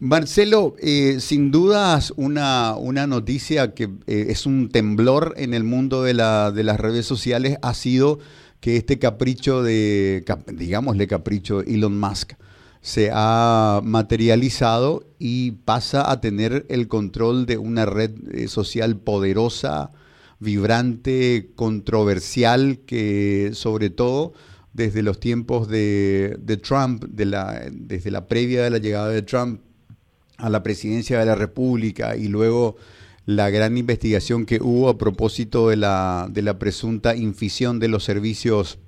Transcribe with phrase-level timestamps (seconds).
[0.00, 6.04] Marcelo, eh, sin dudas una, una noticia que eh, es un temblor en el mundo
[6.04, 8.20] de, la, de las redes sociales ha sido
[8.60, 12.34] que este capricho de, digámosle capricho Elon Musk,
[12.80, 19.90] se ha materializado y pasa a tener el control de una red eh, social poderosa,
[20.38, 24.32] vibrante, controversial, que sobre todo
[24.72, 29.60] desde los tiempos de, Trump, de la, desde la previa de la llegada de Trump,
[30.38, 32.76] a la presidencia de la República y luego
[33.26, 38.04] la gran investigación que hubo a propósito de la, de la presunta infisión de los
[38.04, 38.78] servicios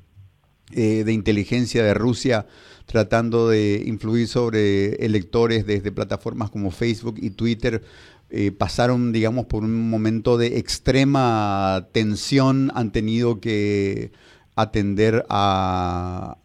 [0.72, 2.46] eh, de inteligencia de Rusia
[2.90, 7.84] tratando de influir sobre electores desde plataformas como Facebook y Twitter,
[8.30, 14.10] eh, pasaron, digamos, por un momento de extrema tensión, han tenido que
[14.56, 16.38] atender a,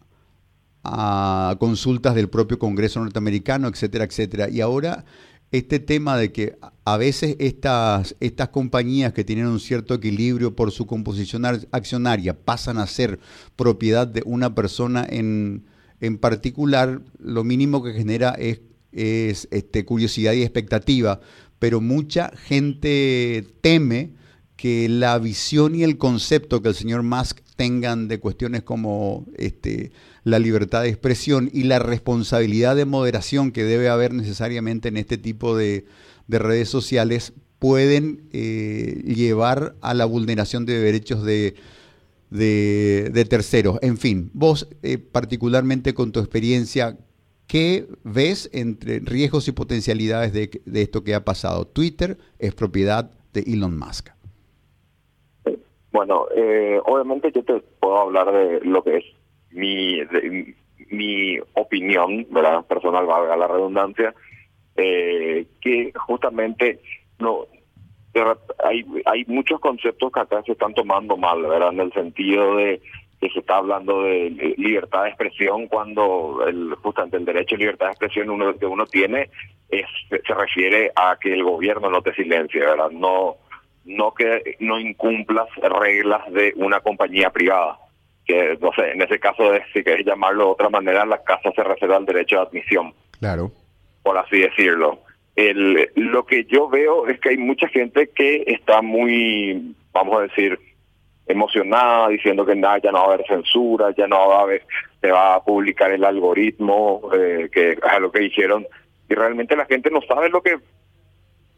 [0.85, 4.49] a consultas del propio Congreso norteamericano, etcétera, etcétera.
[4.49, 5.05] Y ahora
[5.51, 10.71] este tema de que a veces estas, estas compañías que tienen un cierto equilibrio por
[10.71, 13.19] su composición accionaria pasan a ser
[13.55, 15.65] propiedad de una persona en,
[16.01, 21.21] en particular, lo mínimo que genera es, es este, curiosidad y expectativa,
[21.59, 24.13] pero mucha gente teme
[24.55, 29.91] que la visión y el concepto que el señor Musk tengan de cuestiones como este,
[30.23, 35.17] la libertad de expresión y la responsabilidad de moderación que debe haber necesariamente en este
[35.17, 35.85] tipo de,
[36.27, 41.55] redes sociales pueden eh, llevar a la vulneración de derechos de,
[43.29, 43.77] terceros.
[43.81, 46.97] En fin, vos eh, particularmente con tu experiencia,
[47.47, 51.67] ¿qué ves entre riesgos y potencialidades de, de esto que ha pasado?
[51.67, 54.09] Twitter es propiedad de Elon Musk.
[55.95, 59.05] Bueno, eh, obviamente yo te puedo hablar de lo que es
[59.51, 60.01] mi
[60.89, 62.65] mi opinión, ¿verdad?
[62.65, 64.13] Personal, valga la redundancia,
[64.75, 66.81] eh, que justamente
[67.17, 67.45] no
[68.61, 71.71] hay hay muchos conceptos que acá se están tomando mal, ¿verdad?
[71.71, 72.81] En el sentido de
[73.21, 77.85] que se está hablando de libertad de expresión cuando el, justamente el derecho a libertad
[77.85, 79.29] de expresión uno que uno tiene
[79.69, 82.91] es se refiere a que el gobierno no te silencie, ¿verdad?
[82.91, 83.37] No
[83.85, 87.77] no que no incumplas reglas de una compañía privada.
[88.25, 91.51] Que, no sé, en ese caso, es, si querés llamarlo de otra manera, la casa
[91.55, 92.93] se reserva el derecho de admisión.
[93.19, 93.51] Claro.
[94.03, 94.99] Por así decirlo.
[95.35, 100.21] El, lo que yo veo es que hay mucha gente que está muy, vamos a
[100.21, 100.57] decir,
[101.27, 104.63] emocionada, diciendo que nada, ya no va a haber censura, ya no va a haber,
[105.01, 108.65] se va a publicar el algoritmo, eh, que es lo que dijeron,
[109.09, 110.57] y realmente la gente no sabe lo que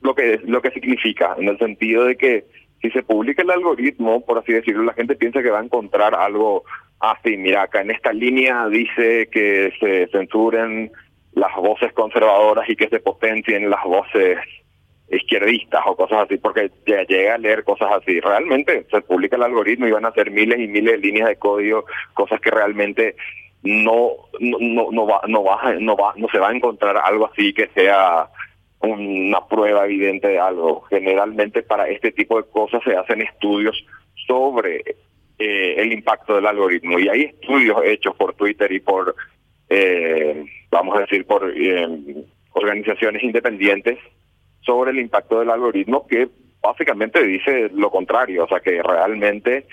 [0.08, 2.46] lo que lo que significa, en el sentido de que
[2.82, 6.16] si se publica el algoritmo, por así decirlo, la gente piensa que va a encontrar
[6.16, 6.64] algo
[7.00, 7.38] así.
[7.38, 10.92] Mira, acá en esta línea dice que se censuren
[11.34, 14.38] las voces conservadoras y que se potencien las voces
[15.10, 18.20] izquierdistas o cosas así, porque llega a leer cosas así.
[18.20, 21.38] Realmente se publica el algoritmo y van a ser miles y miles de líneas de
[21.38, 23.16] código, cosas que realmente
[23.64, 27.30] no no no, no va no va no va no se va a encontrar algo
[27.32, 28.30] así que sea
[28.88, 30.82] una prueba evidente de algo.
[30.90, 33.76] Generalmente para este tipo de cosas se hacen estudios
[34.26, 34.84] sobre
[35.40, 39.16] eh, el impacto del algoritmo y hay estudios hechos por Twitter y por,
[39.70, 44.00] eh, vamos a decir, por eh, organizaciones independientes
[44.62, 46.28] sobre el impacto del algoritmo que
[46.60, 49.66] básicamente dice lo contrario, o sea que realmente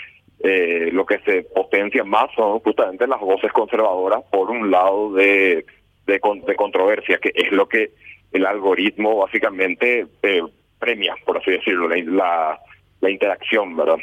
[0.93, 5.65] lo que se potencia más son justamente las voces conservadoras por un lado de,
[6.07, 7.93] de controversia, que es lo que
[8.33, 10.43] el algoritmo básicamente eh,
[10.79, 12.61] premia, por así decirlo, la,
[13.09, 13.97] interacción, ¿verdad?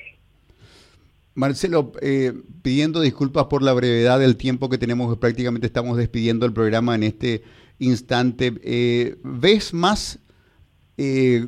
[1.33, 6.53] Marcelo, eh, pidiendo disculpas por la brevedad del tiempo que tenemos, prácticamente estamos despidiendo el
[6.53, 7.41] programa en este
[7.79, 8.53] instante.
[8.63, 10.19] Eh, ¿Ves más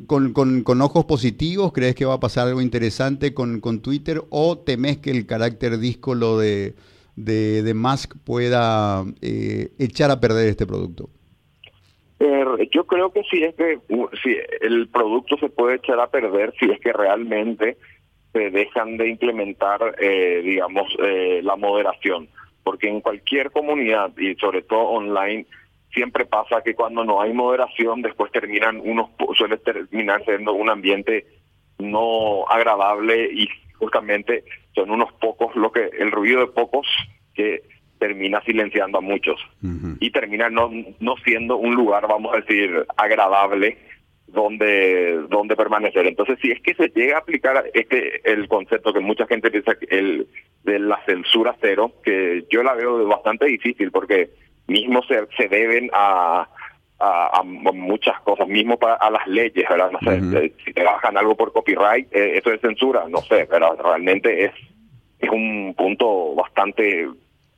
[0.08, 1.74] con, con, ojos positivos?
[1.74, 4.24] ¿Crees que va a pasar algo interesante con, Twitter?
[4.30, 6.74] ¿O temes que el carácter díscolo de,
[7.16, 11.12] de, de Musk pueda echar a perder este producto?
[12.72, 13.80] Yo creo que si es que
[14.22, 17.78] si el producto se puede echar a perder si es que realmente
[18.32, 22.28] se dejan de implementar, eh, digamos, eh, la moderación.
[22.64, 25.46] Porque en cualquier comunidad y sobre todo online,
[25.94, 31.26] siempre pasa que cuando no hay moderación, después terminan unos, suele terminar siendo un ambiente
[31.78, 33.48] no agradable y
[33.78, 34.44] justamente
[34.74, 36.88] son unos pocos, lo que el ruido de pocos
[37.36, 37.64] que
[38.04, 39.40] termina silenciando a muchos
[40.02, 40.70] y termina no,
[41.00, 43.78] no siendo un lugar, vamos a decir, agradable
[44.28, 46.06] donde donde permanecer.
[46.06, 49.72] Entonces, si es que se llega a aplicar este el concepto que mucha gente piensa
[49.90, 50.28] el
[50.66, 54.32] de la censura cero, que yo la veo bastante difícil porque
[54.68, 56.46] mismo se, se deben a,
[57.00, 59.92] a, muchas cosas, mismo para a las leyes, ¿verdad?
[59.92, 63.76] No sé, si te bajan algo por copyright, eh, eso es censura, no sé, pero
[63.76, 64.52] realmente es,
[65.20, 67.08] es un punto bastante,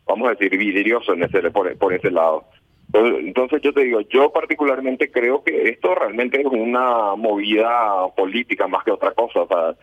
[0.05, 2.45] vamos a decir, vidrioso en ese, por, ese lado.
[2.93, 8.83] Entonces yo te digo, yo particularmente creo que esto realmente es una movida política más
[8.83, 9.41] que otra cosa.
[9.41, 9.75] O sea,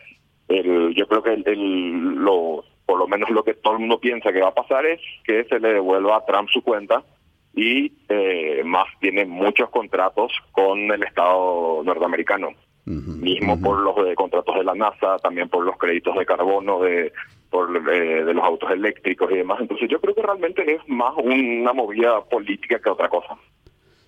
[0.49, 4.33] el, yo creo que el, lo, por lo menos lo que todo el mundo piensa
[4.33, 7.03] que va a pasar es que se le devuelva a Trump su cuenta
[7.55, 12.51] y eh, más tiene muchos contratos con el Estado norteamericano.
[12.84, 17.12] Mismo por los de contratos de la NASA, también por los créditos de carbono, de
[17.50, 19.61] por eh, de los autos eléctricos y demás.
[19.61, 23.37] Entonces yo creo que realmente es más una movida política que otra cosa.